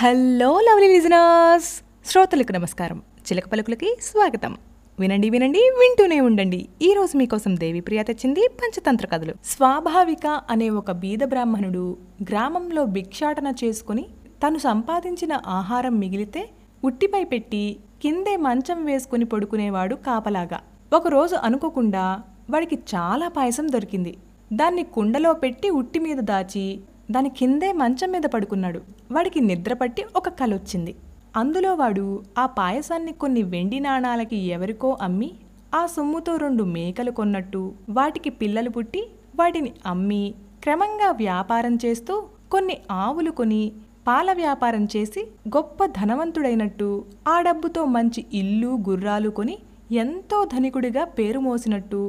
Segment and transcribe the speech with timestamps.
[0.00, 1.82] Hello lovely listeners.
[2.04, 2.98] శ్రోతలకు నమస్కారం.
[2.98, 4.56] చిలక పలుకులకి స్వాగతం.
[5.00, 6.68] వినండి వినండి వింటూనే ఉండండి.
[6.82, 9.34] ఈ రోజు మీకోసం దేవి ప్రియ తెచ్చింది పంచతంత్ర కథలు.
[9.44, 14.06] స్వాభావిక అనే ఒక బీద బ్రాహ్మణుడు గ్రామంలో భిక్షాటన చేసుకుని
[14.46, 16.50] తను సంపాదించిన ఆహారం మిగిలితే
[16.84, 20.60] ఉట్టిపై పెట్టి కిందే మంచం వేసుకుని పడుకునేవాడు కాపలాగా.
[20.92, 22.20] ఒకరోజు అనుకోకుండా
[22.50, 24.16] వాడికి చాలా పాయసం దొరికింది.
[24.52, 26.80] దాన్ని కుండలో పెట్టి ఉట్టి మీద దాచి
[27.10, 28.80] దాని కిందే మంచం మీద పడుకున్నాడు.
[29.10, 30.92] వాడికి నిద్ర పట్టి ఒక కలొచ్చింది
[31.36, 32.06] అందులో వాడు
[32.38, 35.28] ఆ పాయసాన్ని కొన్ని వెండి నాణాలకి ఎవరికో అమ్మి
[35.74, 39.02] ఆ సొమ్ముతో రెండు మేకలు కొన్నట్టు వాటికి పిల్లలు పుట్టి
[39.38, 40.22] వాటిని అమ్మి
[40.62, 42.14] క్రమంగా వ్యాపారం చేస్తూ
[42.50, 43.62] కొన్ని ఆవులు కొని
[44.06, 46.88] పాల వ్యాపారం చేసి గొప్ప ధనవంతుడైనట్టు
[47.28, 49.56] ఆ డబ్బుతో మంచి ఇల్లు గుర్రాలు కొని
[49.94, 52.00] ఎంతో ధనికుడిగా పేరు మోసినట్టు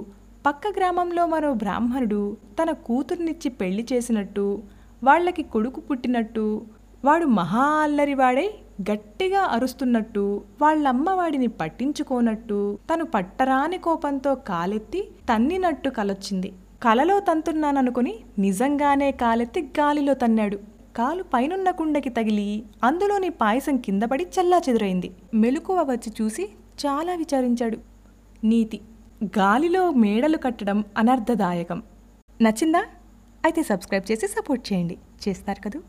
[0.46, 2.22] పక్క గ్రామంలో మరో బ్రాహ్మణుడు
[2.60, 4.46] తన కూతుర్నిచ్చి పెళ్ళి చేసినట్టు
[5.04, 6.62] వాళ్ళకి కొడుకు పుట్టినట్టు
[7.06, 8.50] వాడు మహా అల్లరివాడై
[8.82, 15.02] గట్టిగా అరుస్తున్నట్టు వాళ్ళమ్మ వాడిని పట్టించుకోనట్టు తను పట్టరాని కోపంతో కాలెత్తి
[15.34, 16.54] తన్నినట్టు కలొచ్చింది.
[16.84, 20.60] కలలో తంతున్నాననుకుని నిజంగానే కాలెత్తి గాలిలో తన్నాడు.
[20.96, 25.12] కాలు పైనున్న కుండకి తగిలి అందులోని పాయసం కిందపడి చల్లా చెదురైంది.
[25.34, 26.50] మెలకువ వచ్చి చూసి
[26.86, 27.78] చాలా విచారించాడు.
[28.44, 28.80] నీతి
[29.24, 31.84] గాలిలో మేడలు కట్టడం అనర్థదాయకం
[32.42, 32.86] నచ్చిందా?
[33.48, 34.96] అయితే సబ్స్క్రైబ్ చేసి సపోర్ట్ చేయండి.
[35.24, 35.80] చేస్తారు కదూ?